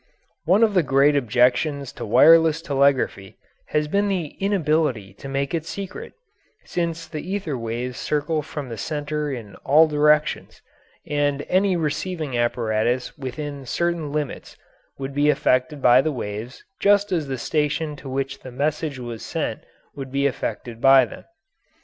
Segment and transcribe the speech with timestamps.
[0.45, 5.63] One of the great objections to wireless telegraphy has been the inability to make it
[5.63, 6.13] secret,
[6.65, 10.59] since the ether waves circle from the centre in all directions,
[11.05, 14.57] and any receiving apparatus within certain limits
[14.97, 19.23] would be affected by the waves just as the station to which the message was
[19.23, 19.59] sent
[19.93, 21.25] would be affected by them.